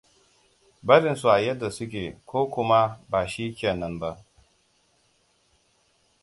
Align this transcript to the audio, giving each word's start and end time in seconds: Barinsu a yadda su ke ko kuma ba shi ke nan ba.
Barinsu 0.87 1.27
a 1.35 1.37
yadda 1.45 1.67
su 1.75 1.85
ke 1.91 2.03
ko 2.29 2.39
kuma 2.53 2.79
ba 3.11 3.19
shi 3.31 3.45
ke 3.57 3.69
nan 3.79 3.93
ba. 4.01 4.11